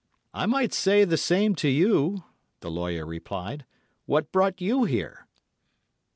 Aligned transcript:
"'I 0.33 0.47
might 0.47 0.73
say 0.73 1.05
the 1.05 1.15
same 1.15 1.53
to 1.57 1.69
you,' 1.69 2.23
the 2.61 2.71
lawyer 2.71 3.05
replied. 3.05 3.67
'What 4.07 4.31
brought 4.31 4.59
you 4.59 4.85
here? 4.85 5.27